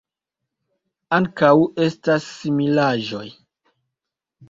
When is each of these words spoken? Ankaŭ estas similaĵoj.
Ankaŭ 1.17 1.51
estas 1.89 2.27
similaĵoj. 2.33 3.25